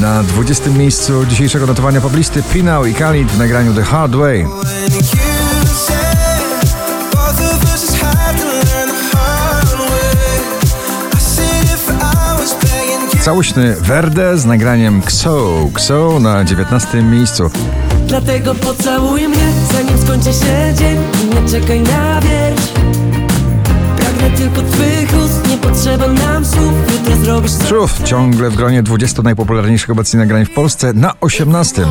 Na 0.00 0.22
20. 0.22 0.70
miejscu 0.70 1.26
dzisiejszego 1.26 1.66
notowania 1.66 2.00
poblisty 2.00 2.42
Pinał 2.42 2.86
i 2.86 2.94
Khalid 2.94 3.30
w 3.30 3.38
nagraniu 3.38 3.74
The 3.74 3.82
Hard 3.82 4.14
Way. 4.14 4.46
Całośny 13.20 13.76
Verde 13.80 14.38
z 14.38 14.44
nagraniem 14.44 14.98
Xo, 14.98 15.68
Xo 15.74 16.20
na 16.20 16.44
19. 16.44 17.02
miejscu. 17.02 17.50
Dlatego 18.06 18.54
pocałuj 18.54 19.28
mnie, 19.28 19.52
zanim 19.72 20.02
skończy 20.02 20.32
się 20.32 20.74
dzień 20.74 20.98
nie 21.34 21.50
czekaj 21.50 21.80
na 21.80 22.20
wiersz 22.20 22.68
Pragnę 23.96 24.30
tylko 24.30 24.62
twych 24.62 25.24
ust, 25.24 25.48
nie 25.48 25.56
potrzeba 25.56 26.08
nam 26.08 26.44
słów 26.44 26.87
Truth 27.46 28.02
ciągle 28.04 28.50
w 28.50 28.56
gronie 28.56 28.82
20 28.82 29.22
najpopularniejszych 29.22 29.90
obecnie 29.90 30.20
nagrań 30.20 30.44
w 30.44 30.50
Polsce 30.50 30.92
na 30.92 31.14
18. 31.20 31.86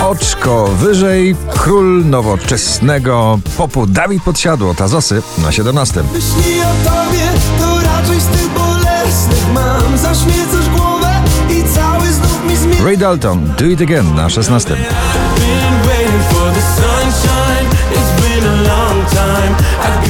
Oczko 0.00 0.66
wyżej, 0.66 1.36
król 1.48 2.06
nowoczesnego 2.06 3.38
popu 3.56 3.86
Dawid 3.86 4.22
Podsiadło, 4.22 4.74
Tazosy 4.74 5.22
na 5.38 5.52
17. 5.52 6.02
Myśli 6.12 6.60
o 6.60 6.90
tobie, 6.90 7.28
to 7.58 7.80
raczej 7.80 8.20
z 8.20 8.26
tych 8.26 8.48
bolesnych 8.48 9.52
mam 9.54 9.98
Zaśmiecasz 9.98 10.68
głowę 10.76 11.22
i 11.50 11.74
cały 11.74 12.12
znów 12.12 12.44
mi 12.48 12.56
zmienia 12.56 12.84
Ray 12.84 12.98
Dalton, 12.98 13.52
Do 13.58 13.64
It 13.64 13.80
Again 13.80 14.14
na 14.14 14.28
16. 14.28 14.76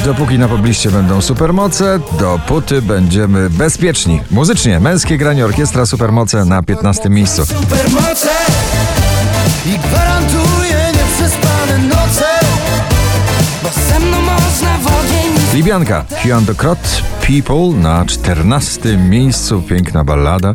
Dopóki 0.05 0.39
na 0.39 0.49
pobliście 0.49 0.91
będą 0.91 1.21
supermoce, 1.21 2.01
dopóty 2.19 2.83
będziemy 2.83 3.51
bezpieczni. 3.51 4.21
Muzycznie, 4.31 4.81
męskie 4.81 5.19
granie 5.19 5.45
orkiestra 5.45 5.87
Supermoce 5.87 6.45
na 6.45 6.63
15 6.63 7.11
miejscu. 7.11 7.47
Supermoce 7.47 8.29
i 9.67 9.79
gwarantuję 9.79 10.93
nieprzespane 10.93 11.79
noce 11.79 12.25
Bo 13.63 13.69
ze 13.89 14.01
mną 14.01 14.21
można 14.21 14.79
w 14.79 14.87
ogień 14.87 15.55
Libianka, 15.55 16.05
Huan 16.23 16.45
de 16.45 16.55
Krot, 16.55 17.03
People 17.21 17.81
na 17.83 18.05
14 18.05 18.97
miejscu. 18.97 19.63
Piękna 19.63 20.05
ballada 20.05 20.55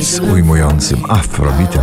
z 0.00 0.20
ujmującym 0.20 1.02
afrobitem. 1.08 1.82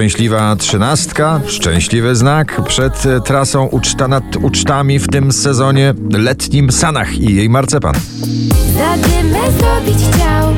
Szczęśliwa 0.00 0.56
trzynastka, 0.56 1.40
szczęśliwy 1.46 2.16
znak 2.16 2.60
przed 2.68 3.06
e, 3.06 3.20
trasą 3.20 3.66
uczta 3.66 4.08
nad 4.08 4.36
ucztami 4.36 4.98
w 4.98 5.08
tym 5.08 5.32
sezonie 5.32 5.94
letnim 6.12 6.72
Sanach 6.72 7.18
i 7.18 7.34
jej 7.34 7.48
marcepan. 7.48 7.94
Zadymę 8.74 9.38
zrobić 9.58 9.98
chciał 9.98 10.54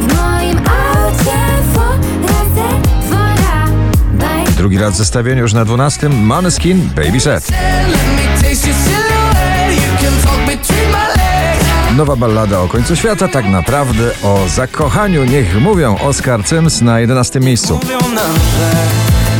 W 0.00 0.16
moim 0.16 0.58
aucie 0.58 1.38
dwora 3.06 3.66
Drugi 4.56 4.78
raz 4.78 4.96
zestawienie 4.96 5.40
już 5.40 5.52
na 5.52 5.64
12. 5.64 6.08
Maneskin, 6.08 6.90
Baby 6.96 7.20
Set. 7.20 7.48
Nowa 11.98 12.16
ballada 12.16 12.60
o 12.60 12.68
końcu 12.68 12.96
świata, 12.96 13.28
tak 13.28 13.46
naprawdę 13.46 14.10
o 14.22 14.48
zakochaniu. 14.48 15.24
Niech 15.24 15.60
mówią 15.60 15.98
Oscar 15.98 16.46
Sims 16.46 16.80
na 16.80 17.00
11 17.00 17.40
miejscu. 17.40 17.80
Mówią 17.82 17.98
nam, 17.98 18.34
że 18.34 18.72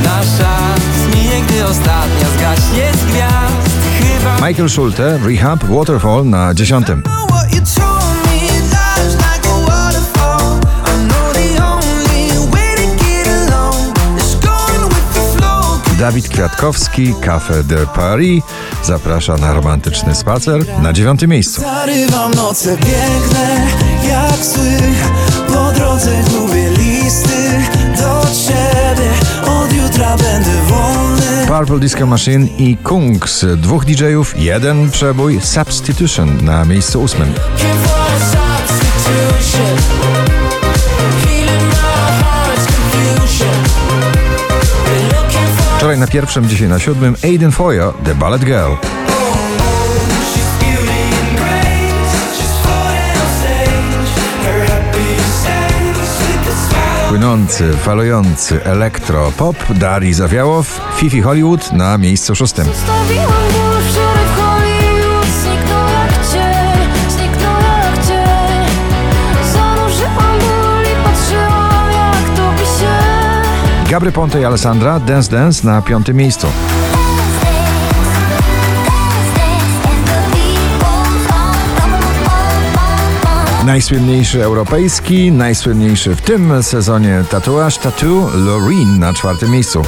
nasza 0.04 0.56
zmije, 1.04 1.42
gdy 1.42 1.64
ostatnia 1.64 2.26
zgaśnie 2.38 2.92
z 2.92 3.04
gwiazd 3.04 3.70
Chyba 4.00 4.48
Michael 4.48 4.70
Schulte, 4.70 5.18
Rehab, 5.18 5.64
Waterfall 5.64 6.24
na 6.24 6.54
10. 6.54 6.86
Dawid 16.08 16.28
Kwiatkowski, 16.28 17.14
Café 17.20 17.64
de 17.64 17.86
Paris. 17.86 18.42
Zaprasza 18.84 19.36
na 19.36 19.52
romantyczny 19.52 20.14
spacer 20.14 20.64
na 20.82 20.92
9 20.92 21.22
miejscu. 21.26 21.60
Zarywam 21.60 22.34
noce 22.34 22.76
piękne 22.76 23.66
jak 24.08 24.44
sły 24.44 24.78
Po 25.46 25.72
drodze 25.72 26.22
gubię 26.22 26.70
listy 26.70 27.62
do 27.96 28.26
ciebie. 28.46 29.10
Od 29.46 29.72
jutra 29.72 30.16
będę 30.16 30.50
wolny. 30.68 31.46
Purple 31.46 31.78
Disco 31.78 32.06
Machine 32.06 32.46
i 32.58 32.76
Kungs, 32.76 33.44
dwóch 33.56 33.84
DJ-ów, 33.84 34.34
jeden 34.38 34.90
przebój, 34.90 35.40
Substitution 35.40 36.44
na 36.44 36.64
miejscu 36.64 37.02
ósmym. 37.02 37.34
Wczoraj 45.88 46.00
na 46.00 46.06
pierwszym, 46.06 46.48
dzisiaj 46.48 46.68
na 46.68 46.78
siódmym 46.78 47.16
Aiden 47.24 47.52
Foyer, 47.52 47.92
The 48.04 48.14
Ballet 48.14 48.44
Girl. 48.44 48.72
Płynący, 57.08 57.72
falujący 57.72 58.64
elektro-pop 58.64 59.56
Dari 59.74 60.14
Zawiałow, 60.14 60.80
Fifi 60.96 61.20
Hollywood 61.20 61.72
na 61.72 61.98
miejscu 61.98 62.34
szóstym. 62.34 62.66
Gabry 73.88 74.12
Ponte 74.12 74.40
i 74.40 74.44
Alessandra, 74.44 75.00
Dance 75.00 75.30
Dance 75.30 75.66
na 75.66 75.82
piątym 75.82 76.16
miejscu. 76.16 76.46
Najsłynniejszy 83.66 84.44
europejski, 84.44 85.32
najsłynniejszy 85.32 86.16
w 86.16 86.20
tym 86.20 86.62
sezonie 86.62 87.24
tatuaż 87.30 87.78
Tattoo 87.78 88.30
Loreen 88.34 88.98
na 88.98 89.12
czwartym 89.14 89.50
miejscu. 89.50 89.82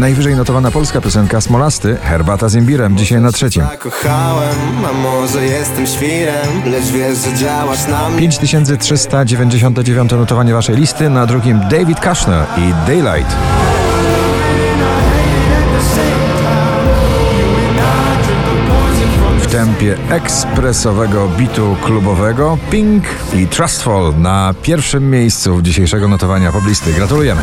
Najwyżej 0.00 0.36
notowana 0.36 0.70
polska 0.70 1.00
piosenka 1.00 1.40
Smolasty, 1.40 1.96
Herbata 2.02 2.48
z 2.48 2.54
imbirem, 2.54 2.96
dzisiaj 2.96 3.20
na 3.20 3.32
trzecim. 3.32 3.62
Zakochałem, 3.62 4.56
a 4.90 4.92
może 4.92 5.44
jestem 5.44 5.86
świrem 5.86 6.62
Lecz 6.66 6.84
wiesz, 6.84 7.18
że 7.18 7.34
działasz 7.34 7.86
na 7.86 8.08
mnie 8.08 8.18
5399 8.18 10.12
notowanie 10.12 10.54
waszej 10.54 10.76
listy, 10.76 11.10
na 11.10 11.26
drugim 11.26 11.60
David 11.70 12.00
Kushner 12.00 12.44
i 12.56 12.86
Daylight. 12.86 13.36
W 19.38 19.46
tempie 19.46 19.96
ekspresowego 20.10 21.28
bitu 21.28 21.76
klubowego 21.84 22.58
Pink 22.70 23.04
i 23.34 23.46
Trustful 23.46 24.14
na 24.18 24.54
pierwszym 24.62 25.10
miejscu 25.10 25.62
dzisiejszego 25.62 26.08
notowania 26.08 26.52
poblisty. 26.52 26.92
Gratulujemy. 26.92 27.42